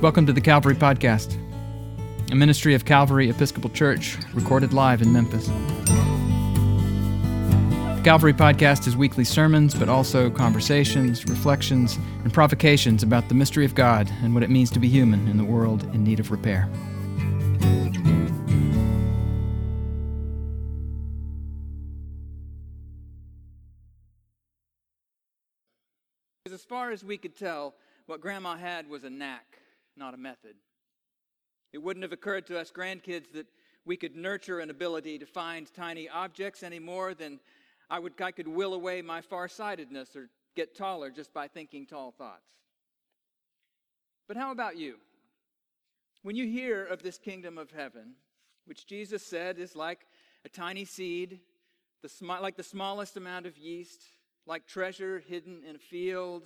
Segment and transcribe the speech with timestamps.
[0.00, 1.36] Welcome to the Calvary Podcast,
[2.32, 5.46] a ministry of Calvary Episcopal Church, recorded live in Memphis.
[7.96, 13.66] The Calvary Podcast is weekly sermons, but also conversations, reflections, and provocations about the mystery
[13.66, 16.30] of God and what it means to be human in the world in need of
[16.30, 16.66] repair.
[26.50, 27.74] As far as we could tell,
[28.06, 29.58] what Grandma had was a knack
[30.00, 30.56] not a method.
[31.72, 33.46] It wouldn't have occurred to us grandkids that
[33.84, 37.38] we could nurture an ability to find tiny objects any more than
[37.88, 42.10] I, would, I could will away my farsightedness or get taller just by thinking tall
[42.10, 42.48] thoughts.
[44.26, 44.96] But how about you?
[46.22, 48.14] When you hear of this kingdom of heaven,
[48.64, 50.06] which Jesus said is like
[50.44, 51.40] a tiny seed,
[52.02, 54.02] the sm- like the smallest amount of yeast,
[54.46, 56.44] like treasure hidden in a field,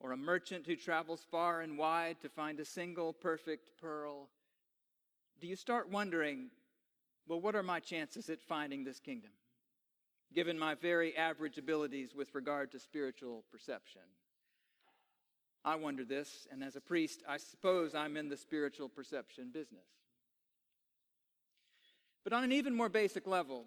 [0.00, 4.28] or a merchant who travels far and wide to find a single perfect pearl,
[5.40, 6.50] do you start wondering,
[7.26, 9.30] well, what are my chances at finding this kingdom,
[10.34, 14.02] given my very average abilities with regard to spiritual perception?
[15.64, 19.86] I wonder this, and as a priest, I suppose I'm in the spiritual perception business.
[22.24, 23.64] But on an even more basic level,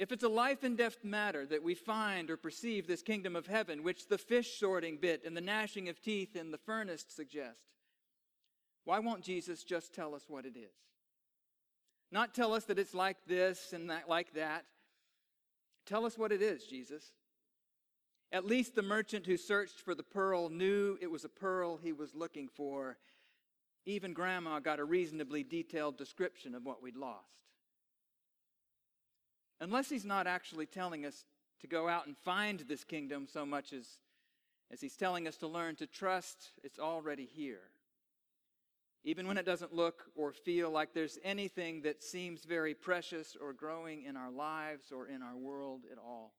[0.00, 3.46] if it's a life and death matter that we find or perceive this kingdom of
[3.46, 7.60] heaven, which the fish sorting bit and the gnashing of teeth in the furnace suggest,
[8.86, 10.72] why won't Jesus just tell us what it is?
[12.10, 14.64] Not tell us that it's like this and that, like that.
[15.84, 17.12] Tell us what it is, Jesus.
[18.32, 21.92] At least the merchant who searched for the pearl knew it was a pearl he
[21.92, 22.96] was looking for.
[23.84, 27.40] Even Grandma got a reasonably detailed description of what we'd lost
[29.60, 31.24] unless he's not actually telling us
[31.60, 33.86] to go out and find this kingdom so much as,
[34.72, 37.60] as he's telling us to learn to trust it's already here.
[39.02, 43.52] Even when it doesn't look or feel like there's anything that seems very precious or
[43.52, 46.34] growing in our lives or in our world at all.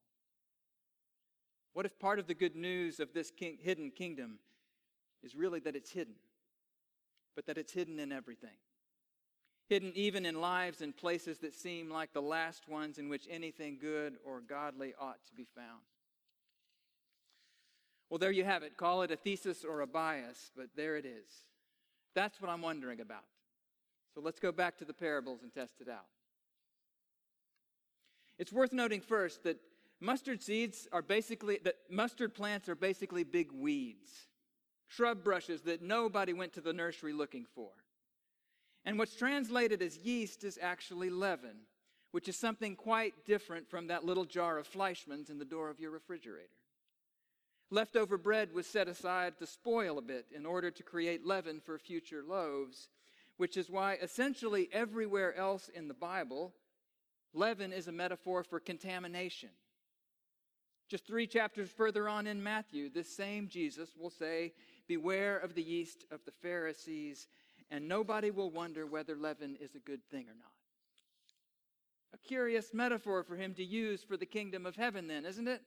[1.73, 4.39] What if part of the good news of this king, hidden kingdom
[5.23, 6.15] is really that it's hidden,
[7.35, 8.57] but that it's hidden in everything?
[9.71, 13.77] Hidden even in lives and places that seem like the last ones in which anything
[13.79, 15.79] good or godly ought to be found.
[18.09, 18.75] Well, there you have it.
[18.75, 21.45] Call it a thesis or a bias, but there it is.
[22.15, 23.23] That's what I'm wondering about.
[24.13, 26.09] So let's go back to the parables and test it out.
[28.37, 29.55] It's worth noting first that
[30.01, 34.27] mustard seeds are basically, that mustard plants are basically big weeds,
[34.89, 37.69] shrub brushes that nobody went to the nursery looking for.
[38.85, 41.57] And what's translated as yeast is actually leaven,
[42.11, 45.79] which is something quite different from that little jar of Fleischmann's in the door of
[45.79, 46.47] your refrigerator.
[47.69, 51.77] Leftover bread was set aside to spoil a bit in order to create leaven for
[51.77, 52.89] future loaves,
[53.37, 56.53] which is why essentially everywhere else in the Bible,
[57.33, 59.49] leaven is a metaphor for contamination.
[60.89, 64.51] Just three chapters further on in Matthew, this same Jesus will say,
[64.89, 67.29] Beware of the yeast of the Pharisees
[67.71, 70.51] and nobody will wonder whether leaven is a good thing or not.
[72.13, 75.61] A curious metaphor for him to use for the kingdom of heaven, then, isn't it?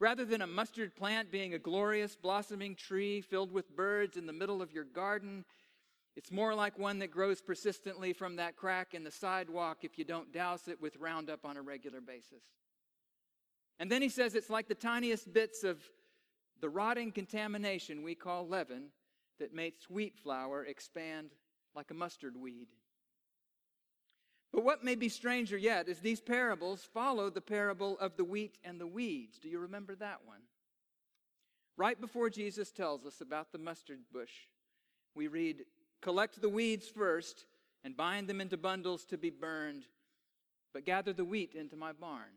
[0.00, 4.32] Rather than a mustard plant being a glorious blossoming tree filled with birds in the
[4.32, 5.44] middle of your garden,
[6.16, 10.04] it's more like one that grows persistently from that crack in the sidewalk if you
[10.04, 12.42] don't douse it with Roundup on a regular basis.
[13.78, 15.78] And then he says it's like the tiniest bits of
[16.60, 18.88] the rotting contamination we call leaven
[19.38, 21.30] that made wheat flour expand
[21.74, 22.68] like a mustard weed.
[24.52, 28.56] But what may be stranger yet is these parables follow the parable of the wheat
[28.64, 29.38] and the weeds.
[29.38, 30.40] Do you remember that one?
[31.76, 34.32] Right before Jesus tells us about the mustard bush,
[35.14, 35.64] we read,
[36.00, 37.44] Collect the weeds first
[37.84, 39.84] and bind them into bundles to be burned,
[40.72, 42.32] but gather the wheat into my barn.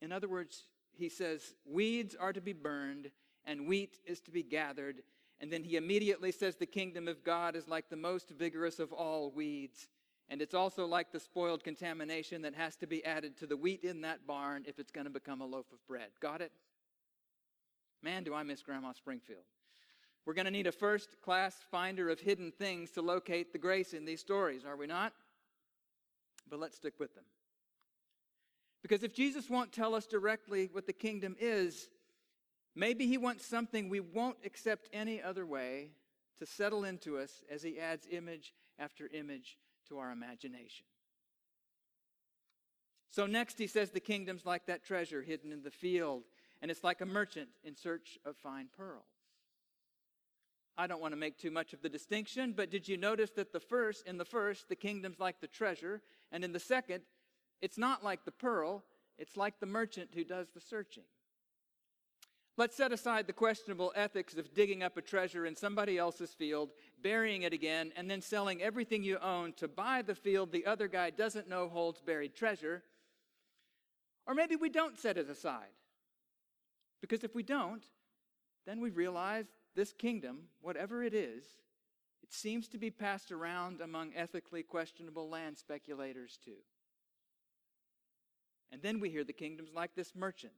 [0.00, 0.64] In other words,
[0.96, 3.10] he says, Weeds are to be burned
[3.46, 5.02] and wheat is to be gathered.
[5.40, 8.92] And then he immediately says the kingdom of God is like the most vigorous of
[8.92, 9.88] all weeds.
[10.28, 13.84] And it's also like the spoiled contamination that has to be added to the wheat
[13.84, 16.08] in that barn if it's going to become a loaf of bread.
[16.20, 16.52] Got it?
[18.02, 19.44] Man, do I miss Grandma Springfield.
[20.26, 23.92] We're going to need a first class finder of hidden things to locate the grace
[23.92, 25.12] in these stories, are we not?
[26.48, 27.24] But let's stick with them.
[28.82, 31.88] Because if Jesus won't tell us directly what the kingdom is,
[32.74, 35.90] Maybe he wants something we won't accept any other way
[36.38, 40.86] to settle into us as he adds image after image to our imagination.
[43.10, 46.24] So, next, he says the kingdom's like that treasure hidden in the field,
[46.60, 49.04] and it's like a merchant in search of fine pearls.
[50.76, 53.52] I don't want to make too much of the distinction, but did you notice that
[53.52, 57.02] the first, in the first, the kingdom's like the treasure, and in the second,
[57.62, 58.82] it's not like the pearl,
[59.16, 61.04] it's like the merchant who does the searching.
[62.56, 66.70] Let's set aside the questionable ethics of digging up a treasure in somebody else's field,
[67.02, 70.86] burying it again, and then selling everything you own to buy the field the other
[70.86, 72.84] guy doesn't know holds buried treasure.
[74.24, 75.74] Or maybe we don't set it aside.
[77.00, 77.84] Because if we don't,
[78.66, 81.44] then we realize this kingdom, whatever it is,
[82.22, 86.62] it seems to be passed around among ethically questionable land speculators too.
[88.70, 90.52] And then we hear the kingdoms like this merchant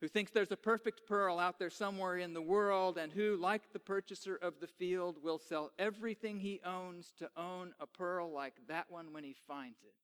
[0.00, 3.72] who thinks there's a perfect pearl out there somewhere in the world and who, like
[3.72, 8.54] the purchaser of the field, will sell everything he owns to own a pearl like
[8.68, 9.94] that one when he finds it.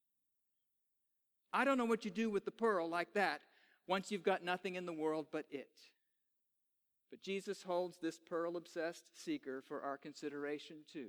[1.53, 3.41] I don't know what you do with the pearl like that
[3.87, 5.71] once you've got nothing in the world but it.
[7.11, 11.09] But Jesus holds this pearl obsessed seeker for our consideration too.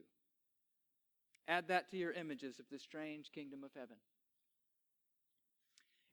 [1.48, 3.98] Add that to your images of the strange kingdom of heaven.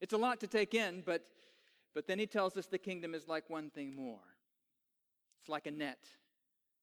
[0.01, 1.25] It's a lot to take in, but,
[1.95, 4.21] but then he tells us the kingdom is like one thing more.
[5.41, 5.99] It's like a net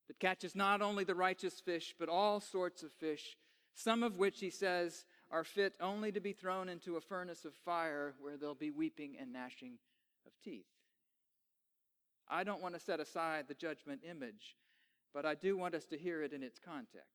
[0.08, 3.38] that catches not only the righteous fish, but all sorts of fish,
[3.74, 7.54] some of which, he says, are fit only to be thrown into a furnace of
[7.54, 9.74] fire where there'll be weeping and gnashing
[10.26, 10.66] of teeth.
[12.30, 14.56] I don't want to set aside the judgment image,
[15.14, 17.10] but I do want us to hear it in its context.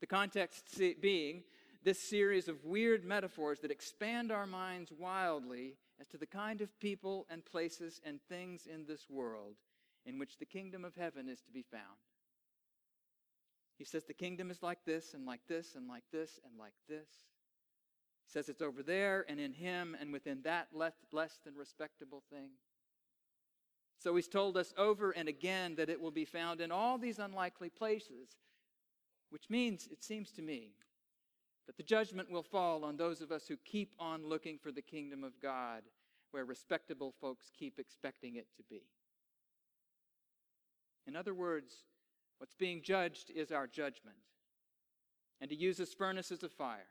[0.00, 1.44] The context being
[1.82, 6.78] this series of weird metaphors that expand our minds wildly as to the kind of
[6.80, 9.54] people and places and things in this world
[10.04, 11.82] in which the kingdom of heaven is to be found.
[13.78, 16.72] He says the kingdom is like this and like this and like this and like
[16.88, 17.08] this.
[18.24, 22.50] He says it's over there and in him and within that less, than respectable thing.
[23.98, 27.18] So he's told us over and again that it will be found in all these
[27.18, 28.36] unlikely places,
[29.30, 30.70] which means, it seems to me,
[31.66, 34.82] that the judgment will fall on those of us who keep on looking for the
[34.82, 35.82] kingdom of God
[36.30, 38.82] where respectable folks keep expecting it to be.
[41.06, 41.84] In other words,
[42.38, 44.16] what's being judged is our judgment.
[45.40, 46.88] And he uses furnaces of fire,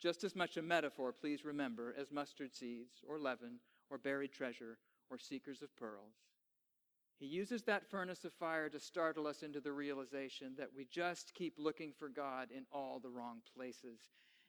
[0.00, 4.78] just as much a metaphor, please remember, as mustard seeds or leaven or buried treasure
[5.10, 6.14] or seekers of pearls.
[7.18, 11.32] He uses that furnace of fire to startle us into the realization that we just
[11.34, 14.00] keep looking for God in all the wrong places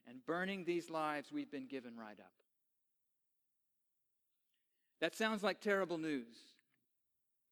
[0.06, 2.32] and burning these lives we've been given right up.
[5.00, 6.38] That sounds like terrible news,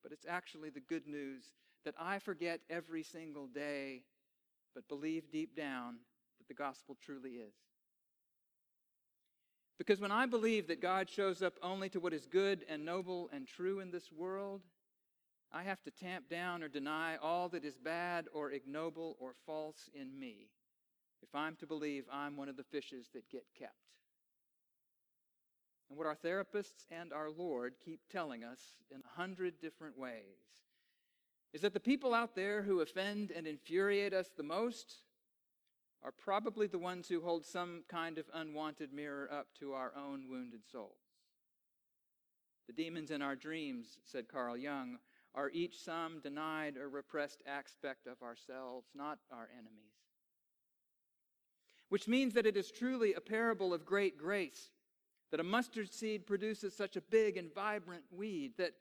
[0.03, 1.43] but it's actually the good news
[1.85, 4.01] that I forget every single day,
[4.73, 5.97] but believe deep down
[6.39, 7.53] that the gospel truly is.
[9.77, 13.29] Because when I believe that God shows up only to what is good and noble
[13.31, 14.61] and true in this world,
[15.55, 19.89] I have to tamp down or deny all that is bad or ignoble or false
[19.93, 20.49] in me
[21.23, 23.71] if I'm to believe I'm one of the fishes that get kept.
[25.89, 28.59] And what our therapists and our Lord keep telling us
[28.91, 30.65] in a hundred different ways
[31.53, 35.03] is that the people out there who offend and infuriate us the most
[36.03, 40.25] are probably the ones who hold some kind of unwanted mirror up to our own
[40.29, 40.99] wounded souls.
[42.67, 44.97] The demons in our dreams, said Carl Jung,
[45.35, 49.93] are each some denied or repressed aspect of ourselves, not our enemies.
[51.89, 54.69] Which means that it is truly a parable of great grace
[55.31, 58.71] that a mustard seed produces such a big and vibrant weed, that,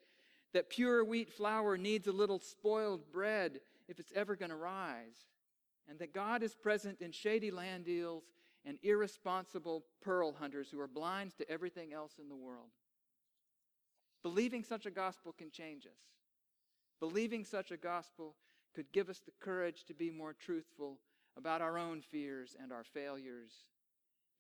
[0.53, 5.27] that pure wheat flour needs a little spoiled bread if it's ever going to rise
[5.89, 8.25] and that God is present in shady land deals
[8.65, 12.71] and irresponsible pearl hunters who are blind to everything else in the world.
[14.23, 16.01] Believing such a gospel can change us.
[17.01, 18.35] Believing such a gospel
[18.75, 20.99] could give us the courage to be more truthful
[21.37, 23.65] about our own fears and our failures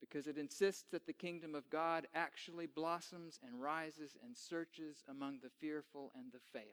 [0.01, 5.39] because it insists that the kingdom of God actually blossoms and rises and searches among
[5.43, 6.67] the fearful and the failed.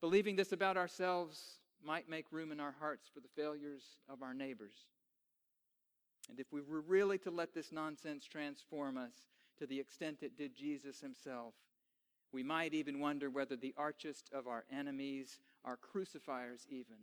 [0.00, 4.34] Believing this about ourselves might make room in our hearts for the failures of our
[4.34, 4.74] neighbors.
[6.28, 9.14] And if we were really to let this nonsense transform us
[9.58, 11.54] to the extent it did Jesus himself,
[12.32, 16.96] we might even wonder whether the archest of our enemies, our crucifiers even,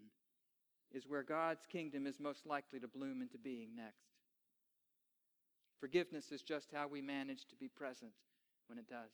[0.91, 4.05] is where God's kingdom is most likely to bloom into being next.
[5.79, 8.11] Forgiveness is just how we manage to be present
[8.67, 9.11] when it does.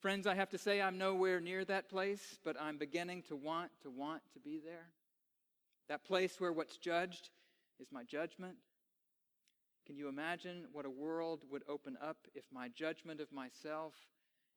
[0.00, 3.70] Friends, I have to say I'm nowhere near that place, but I'm beginning to want
[3.82, 4.90] to want to be there.
[5.88, 7.30] That place where what's judged
[7.80, 8.56] is my judgment.
[9.86, 13.94] Can you imagine what a world would open up if my judgment of myself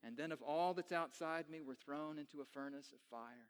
[0.03, 3.49] and then of all that's outside me were thrown into a furnace of fire.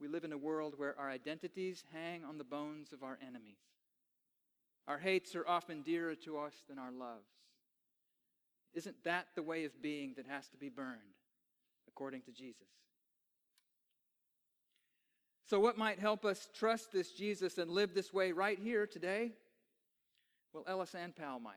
[0.00, 3.62] We live in a world where our identities hang on the bones of our enemies.
[4.86, 7.30] Our hates are often dearer to us than our loves.
[8.74, 10.98] Isn't that the way of being that has to be burned,
[11.88, 12.66] according to Jesus?
[15.46, 19.32] So, what might help us trust this Jesus and live this way right here today?
[20.54, 21.56] Well, Ellis Ann Powell might.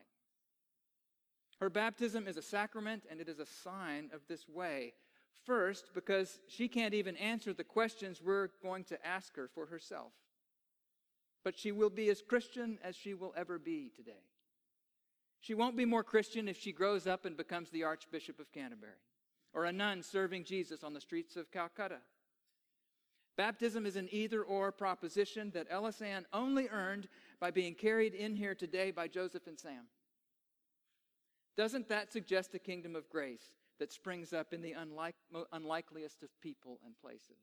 [1.59, 4.93] Her baptism is a sacrament and it is a sign of this way.
[5.45, 10.11] First, because she can't even answer the questions we're going to ask her for herself.
[11.43, 14.25] But she will be as Christian as she will ever be today.
[15.39, 18.99] She won't be more Christian if she grows up and becomes the Archbishop of Canterbury
[19.53, 21.99] or a nun serving Jesus on the streets of Calcutta.
[23.37, 27.07] Baptism is an either or proposition that Ellis Ann only earned
[27.39, 29.85] by being carried in here today by Joseph and Sam.
[31.55, 35.15] Doesn't that suggest a kingdom of grace that springs up in the unlike,
[35.51, 37.37] unlikeliest of people and places?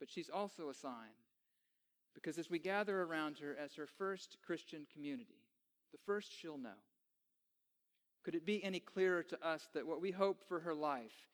[0.00, 1.14] But she's also a sign
[2.12, 5.46] because as we gather around her as her first Christian community,
[5.92, 6.70] the first she'll know,
[8.24, 11.28] could it be any clearer to us that what we hope for her life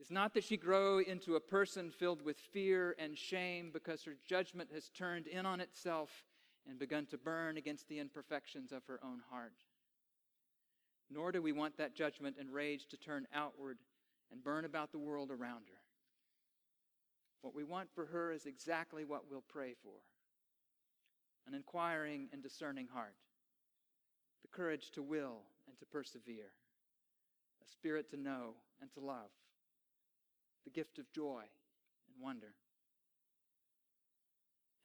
[0.00, 4.16] is not that she grow into a person filled with fear and shame because her
[4.26, 6.24] judgment has turned in on itself
[6.66, 9.52] and begun to burn against the imperfections of her own heart.
[11.10, 13.78] Nor do we want that judgment and rage to turn outward
[14.32, 15.80] and burn about the world around her.
[17.42, 19.94] What we want for her is exactly what we'll pray for.
[21.46, 23.16] An inquiring and discerning heart,
[24.42, 26.52] the courage to will and to persevere,
[27.62, 29.30] a spirit to know and to love,
[30.64, 32.54] the gift of joy and wonder.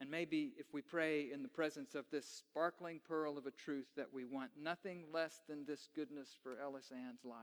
[0.02, 3.88] And maybe if we pray in the presence of this sparkling pearl of a truth
[3.96, 7.38] that we want nothing less than this goodness for Ellis Ann's life,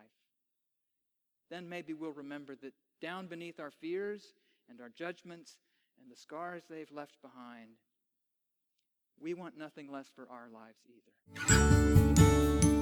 [1.50, 4.34] then maybe we'll remember that down beneath our fears
[4.68, 5.56] and our judgments
[6.00, 7.70] and the scars they've left behind,
[9.20, 11.81] we want nothing less for our lives either.